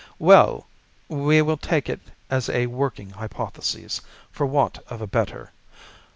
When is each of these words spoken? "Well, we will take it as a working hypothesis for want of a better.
"Well, 0.17 0.65
we 1.09 1.43
will 1.43 1.57
take 1.57 1.87
it 1.87 1.99
as 2.27 2.49
a 2.49 2.65
working 2.65 3.11
hypothesis 3.11 4.01
for 4.31 4.47
want 4.47 4.79
of 4.89 4.99
a 4.99 5.05
better. 5.05 5.51